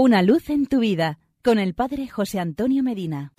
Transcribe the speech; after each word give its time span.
Una 0.00 0.22
luz 0.22 0.48
en 0.48 0.66
tu 0.66 0.78
vida 0.78 1.18
con 1.42 1.58
el 1.58 1.74
Padre 1.74 2.06
José 2.06 2.38
Antonio 2.38 2.84
Medina. 2.84 3.32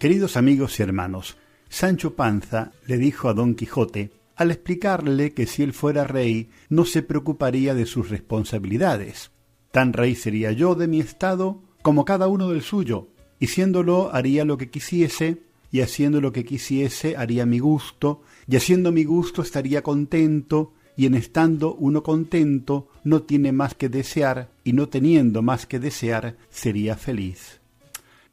Queridos 0.00 0.36
amigos 0.36 0.80
y 0.80 0.82
hermanos, 0.82 1.36
Sancho 1.68 2.16
Panza 2.16 2.72
le 2.88 2.98
dijo 2.98 3.28
a 3.28 3.32
Don 3.32 3.54
Quijote, 3.54 4.10
al 4.34 4.50
explicarle 4.50 5.34
que 5.34 5.46
si 5.46 5.62
él 5.62 5.72
fuera 5.72 6.02
rey 6.02 6.50
no 6.68 6.84
se 6.84 7.04
preocuparía 7.04 7.72
de 7.76 7.86
sus 7.86 8.10
responsabilidades. 8.10 9.30
Tan 9.70 9.92
rey 9.92 10.16
sería 10.16 10.50
yo 10.50 10.74
de 10.74 10.88
mi 10.88 10.98
estado 10.98 11.62
como 11.80 12.04
cada 12.04 12.26
uno 12.26 12.48
del 12.48 12.62
suyo, 12.62 13.10
y 13.38 13.46
siéndolo 13.46 14.12
haría 14.12 14.44
lo 14.44 14.58
que 14.58 14.68
quisiese, 14.68 15.44
y 15.70 15.82
haciendo 15.82 16.20
lo 16.20 16.32
que 16.32 16.44
quisiese 16.44 17.16
haría 17.16 17.46
mi 17.46 17.60
gusto, 17.60 18.22
y 18.48 18.56
haciendo 18.56 18.90
mi 18.90 19.04
gusto 19.04 19.42
estaría 19.42 19.84
contento, 19.84 20.72
y 21.00 21.06
en 21.06 21.14
estando 21.14 21.76
uno 21.76 22.02
contento 22.02 22.88
no 23.04 23.22
tiene 23.22 23.52
más 23.52 23.74
que 23.74 23.88
desear, 23.88 24.50
y 24.64 24.74
no 24.74 24.90
teniendo 24.90 25.40
más 25.40 25.64
que 25.64 25.78
desear 25.78 26.36
sería 26.50 26.94
feliz. 26.94 27.62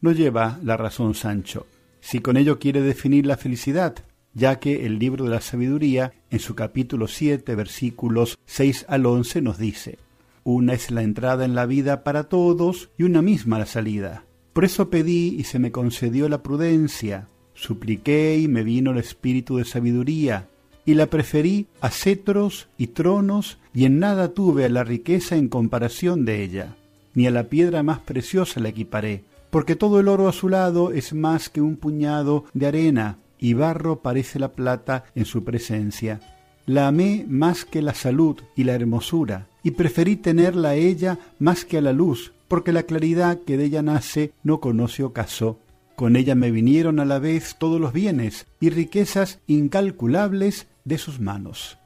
No 0.01 0.11
lleva 0.11 0.59
la 0.61 0.75
razón 0.75 1.13
Sancho, 1.13 1.65
si 2.01 2.19
con 2.19 2.35
ello 2.35 2.59
quiere 2.59 2.81
definir 2.81 3.25
la 3.25 3.37
felicidad, 3.37 3.95
ya 4.33 4.59
que 4.59 4.85
el 4.85 4.99
libro 4.99 5.23
de 5.23 5.31
la 5.31 5.39
sabiduría, 5.39 6.11
en 6.29 6.39
su 6.39 6.55
capítulo 6.55 7.07
7, 7.07 7.55
versículos 7.55 8.37
6 8.47 8.87
al 8.89 9.05
11, 9.05 9.41
nos 9.41 9.57
dice, 9.57 9.97
Una 10.43 10.73
es 10.73 10.91
la 10.91 11.03
entrada 11.03 11.45
en 11.45 11.55
la 11.55 11.67
vida 11.67 12.03
para 12.03 12.25
todos 12.25 12.89
y 12.97 13.03
una 13.03 13.21
misma 13.21 13.59
la 13.59 13.65
salida. 13.65 14.25
Por 14.51 14.65
eso 14.65 14.89
pedí 14.89 15.37
y 15.39 15.45
se 15.45 15.57
me 15.57 15.71
concedió 15.71 16.27
la 16.27 16.43
prudencia, 16.43 17.29
supliqué 17.53 18.37
y 18.37 18.49
me 18.49 18.63
vino 18.63 18.91
el 18.91 18.97
espíritu 18.97 19.55
de 19.55 19.63
sabiduría, 19.63 20.49
y 20.87 20.93
la 20.93 21.07
preferí 21.07 21.67
a 21.81 21.89
cetros 21.89 22.69
y 22.77 22.87
tronos, 22.87 23.57
y 23.73 23.83
en 23.83 23.99
nada 23.99 24.29
tuve 24.29 24.63
a 24.63 24.69
la 24.69 24.85
riqueza 24.85 25.35
en 25.35 25.49
comparación 25.49 26.23
de 26.23 26.41
ella, 26.41 26.77
ni 27.13 27.27
a 27.27 27.31
la 27.31 27.49
piedra 27.49 27.83
más 27.83 27.99
preciosa 27.99 28.61
la 28.61 28.69
equiparé, 28.69 29.25
porque 29.49 29.75
todo 29.75 29.99
el 29.99 30.07
oro 30.07 30.29
a 30.29 30.31
su 30.33 30.47
lado 30.47 30.93
es 30.93 31.11
más 31.13 31.49
que 31.49 31.59
un 31.59 31.75
puñado 31.75 32.45
de 32.53 32.67
arena, 32.67 33.17
y 33.37 33.53
barro 33.53 33.99
parece 33.99 34.39
la 34.39 34.53
plata 34.53 35.03
en 35.13 35.25
su 35.25 35.43
presencia. 35.43 36.21
La 36.65 36.87
amé 36.87 37.25
más 37.27 37.65
que 37.65 37.81
la 37.81 37.93
salud 37.93 38.37
y 38.55 38.63
la 38.63 38.73
hermosura, 38.73 39.49
y 39.63 39.71
preferí 39.71 40.15
tenerla 40.15 40.69
a 40.69 40.75
ella 40.75 41.19
más 41.37 41.65
que 41.65 41.79
a 41.79 41.81
la 41.81 41.91
luz, 41.91 42.31
porque 42.47 42.71
la 42.71 42.83
claridad 42.83 43.39
que 43.45 43.57
de 43.57 43.65
ella 43.65 43.81
nace 43.81 44.31
no 44.41 44.61
conoce 44.61 45.03
ocaso. 45.03 45.59
Con 45.97 46.15
ella 46.15 46.35
me 46.35 46.51
vinieron 46.51 46.99
a 46.99 47.05
la 47.05 47.17
vez 47.17 47.55
todos 47.57 47.81
los 47.81 47.91
bienes 47.91 48.45
y 48.59 48.69
riquezas 48.69 49.39
incalculables 49.47 50.67
de 50.87 50.97
sus 50.97 51.19
manos. 51.19 51.77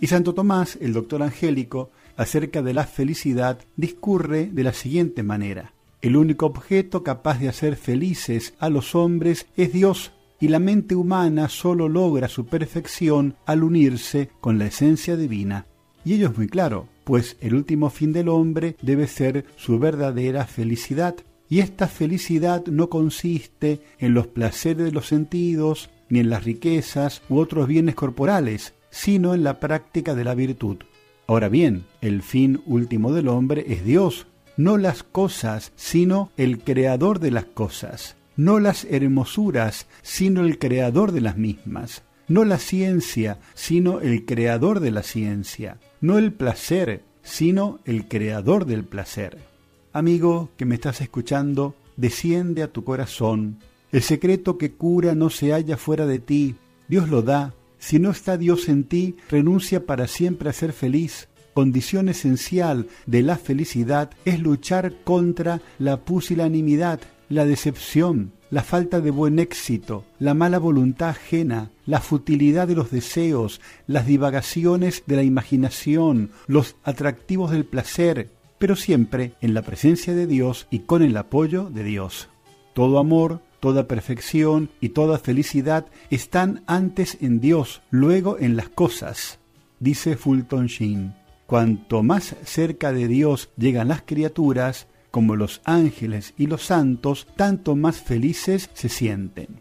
Y 0.00 0.08
Santo 0.08 0.34
Tomás, 0.34 0.76
el 0.80 0.92
doctor 0.92 1.22
angélico, 1.22 1.90
acerca 2.16 2.62
de 2.62 2.74
la 2.74 2.84
felicidad, 2.84 3.58
discurre 3.76 4.46
de 4.52 4.62
la 4.64 4.72
siguiente 4.72 5.22
manera. 5.22 5.72
El 6.00 6.16
único 6.16 6.46
objeto 6.46 7.02
capaz 7.02 7.38
de 7.38 7.48
hacer 7.48 7.76
felices 7.76 8.54
a 8.58 8.68
los 8.68 8.94
hombres 8.94 9.46
es 9.56 9.72
Dios, 9.72 10.12
y 10.40 10.48
la 10.48 10.58
mente 10.58 10.96
humana 10.96 11.48
sólo 11.48 11.88
logra 11.88 12.28
su 12.28 12.46
perfección 12.46 13.36
al 13.46 13.62
unirse 13.62 14.30
con 14.40 14.58
la 14.58 14.66
esencia 14.66 15.16
divina. 15.16 15.66
Y 16.04 16.14
ello 16.14 16.30
es 16.30 16.36
muy 16.36 16.48
claro, 16.48 16.88
pues 17.04 17.36
el 17.40 17.54
último 17.54 17.90
fin 17.90 18.12
del 18.12 18.28
hombre 18.28 18.76
debe 18.82 19.06
ser 19.06 19.46
su 19.56 19.78
verdadera 19.78 20.44
felicidad. 20.46 21.14
Y 21.52 21.60
esta 21.60 21.86
felicidad 21.86 22.64
no 22.68 22.88
consiste 22.88 23.82
en 23.98 24.14
los 24.14 24.26
placeres 24.26 24.86
de 24.86 24.90
los 24.90 25.06
sentidos, 25.06 25.90
ni 26.08 26.20
en 26.20 26.30
las 26.30 26.44
riquezas 26.44 27.20
u 27.28 27.40
otros 27.40 27.68
bienes 27.68 27.94
corporales, 27.94 28.72
sino 28.88 29.34
en 29.34 29.44
la 29.44 29.60
práctica 29.60 30.14
de 30.14 30.24
la 30.24 30.34
virtud. 30.34 30.78
Ahora 31.26 31.50
bien, 31.50 31.84
el 32.00 32.22
fin 32.22 32.62
último 32.64 33.12
del 33.12 33.28
hombre 33.28 33.66
es 33.68 33.84
Dios, 33.84 34.28
no 34.56 34.78
las 34.78 35.02
cosas, 35.02 35.72
sino 35.76 36.30
el 36.38 36.58
creador 36.58 37.18
de 37.20 37.32
las 37.32 37.44
cosas, 37.44 38.16
no 38.34 38.58
las 38.58 38.86
hermosuras, 38.86 39.88
sino 40.00 40.46
el 40.46 40.58
creador 40.58 41.12
de 41.12 41.20
las 41.20 41.36
mismas, 41.36 42.02
no 42.28 42.46
la 42.46 42.56
ciencia, 42.56 43.40
sino 43.52 44.00
el 44.00 44.24
creador 44.24 44.80
de 44.80 44.90
la 44.90 45.02
ciencia, 45.02 45.76
no 46.00 46.16
el 46.16 46.32
placer, 46.32 47.04
sino 47.22 47.78
el 47.84 48.08
creador 48.08 48.64
del 48.64 48.84
placer. 48.84 49.51
Amigo 49.94 50.48
que 50.56 50.64
me 50.64 50.76
estás 50.76 51.02
escuchando, 51.02 51.74
desciende 51.98 52.62
a 52.62 52.72
tu 52.72 52.82
corazón. 52.82 53.58
El 53.90 54.00
secreto 54.02 54.56
que 54.56 54.72
cura 54.72 55.14
no 55.14 55.28
se 55.28 55.52
halla 55.52 55.76
fuera 55.76 56.06
de 56.06 56.18
ti. 56.18 56.54
Dios 56.88 57.10
lo 57.10 57.20
da. 57.20 57.52
Si 57.78 57.98
no 57.98 58.10
está 58.10 58.38
Dios 58.38 58.70
en 58.70 58.84
ti, 58.84 59.16
renuncia 59.28 59.84
para 59.84 60.08
siempre 60.08 60.48
a 60.48 60.54
ser 60.54 60.72
feliz. 60.72 61.28
Condición 61.52 62.08
esencial 62.08 62.88
de 63.04 63.20
la 63.20 63.36
felicidad 63.36 64.10
es 64.24 64.40
luchar 64.40 64.94
contra 65.04 65.60
la 65.78 65.98
pusilanimidad, 65.98 67.00
la 67.28 67.44
decepción, 67.44 68.32
la 68.50 68.62
falta 68.62 69.02
de 69.02 69.10
buen 69.10 69.38
éxito, 69.38 70.06
la 70.18 70.32
mala 70.32 70.58
voluntad 70.58 71.10
ajena, 71.10 71.70
la 71.84 72.00
futilidad 72.00 72.66
de 72.66 72.76
los 72.76 72.90
deseos, 72.90 73.60
las 73.86 74.06
divagaciones 74.06 75.02
de 75.06 75.16
la 75.16 75.22
imaginación, 75.22 76.30
los 76.46 76.76
atractivos 76.82 77.50
del 77.50 77.66
placer, 77.66 78.30
pero 78.62 78.76
siempre 78.76 79.32
en 79.40 79.54
la 79.54 79.62
presencia 79.62 80.14
de 80.14 80.28
Dios 80.28 80.68
y 80.70 80.78
con 80.86 81.02
el 81.02 81.16
apoyo 81.16 81.68
de 81.68 81.82
Dios. 81.82 82.28
Todo 82.74 83.00
amor, 83.00 83.40
toda 83.58 83.88
perfección 83.88 84.70
y 84.80 84.90
toda 84.90 85.18
felicidad 85.18 85.86
están 86.10 86.62
antes 86.68 87.18
en 87.20 87.40
Dios, 87.40 87.82
luego 87.90 88.38
en 88.38 88.54
las 88.54 88.68
cosas, 88.68 89.40
dice 89.80 90.16
Fulton 90.16 90.66
Sheen. 90.66 91.12
Cuanto 91.48 92.04
más 92.04 92.36
cerca 92.44 92.92
de 92.92 93.08
Dios 93.08 93.50
llegan 93.56 93.88
las 93.88 94.02
criaturas, 94.02 94.86
como 95.10 95.34
los 95.34 95.60
ángeles 95.64 96.32
y 96.38 96.46
los 96.46 96.62
santos, 96.64 97.26
tanto 97.34 97.74
más 97.74 98.00
felices 98.00 98.70
se 98.74 98.88
sienten. 98.88 99.60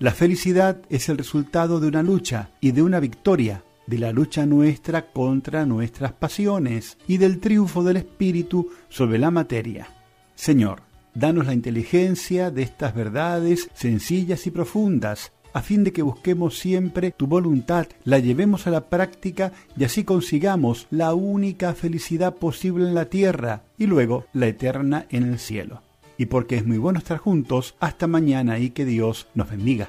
La 0.00 0.10
felicidad 0.10 0.82
es 0.88 1.08
el 1.08 1.18
resultado 1.18 1.78
de 1.78 1.86
una 1.86 2.02
lucha 2.02 2.50
y 2.60 2.72
de 2.72 2.82
una 2.82 2.98
victoria, 2.98 3.62
de 3.90 3.98
la 3.98 4.12
lucha 4.12 4.46
nuestra 4.46 5.10
contra 5.10 5.66
nuestras 5.66 6.12
pasiones 6.12 6.96
y 7.08 7.18
del 7.18 7.40
triunfo 7.40 7.82
del 7.82 7.96
espíritu 7.96 8.70
sobre 8.88 9.18
la 9.18 9.32
materia. 9.32 9.88
Señor, 10.36 10.82
danos 11.12 11.46
la 11.46 11.54
inteligencia 11.54 12.52
de 12.52 12.62
estas 12.62 12.94
verdades 12.94 13.68
sencillas 13.74 14.46
y 14.46 14.52
profundas, 14.52 15.32
a 15.52 15.60
fin 15.60 15.82
de 15.82 15.92
que 15.92 16.02
busquemos 16.02 16.56
siempre 16.56 17.10
tu 17.10 17.26
voluntad, 17.26 17.88
la 18.04 18.20
llevemos 18.20 18.68
a 18.68 18.70
la 18.70 18.88
práctica 18.88 19.50
y 19.76 19.82
así 19.82 20.04
consigamos 20.04 20.86
la 20.90 21.12
única 21.12 21.74
felicidad 21.74 22.36
posible 22.36 22.86
en 22.86 22.94
la 22.94 23.06
tierra 23.06 23.64
y 23.76 23.86
luego 23.86 24.24
la 24.32 24.46
eterna 24.46 25.06
en 25.10 25.24
el 25.24 25.40
cielo. 25.40 25.82
Y 26.16 26.26
porque 26.26 26.54
es 26.54 26.64
muy 26.64 26.78
bueno 26.78 27.00
estar 27.00 27.18
juntos, 27.18 27.74
hasta 27.80 28.06
mañana 28.06 28.60
y 28.60 28.70
que 28.70 28.84
Dios 28.84 29.26
nos 29.34 29.50
bendiga. 29.50 29.88